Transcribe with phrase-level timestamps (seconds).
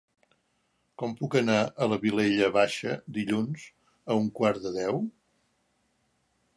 [1.01, 3.69] Com puc anar a la Vilella Baixa dilluns
[4.15, 5.03] a un quart de deu?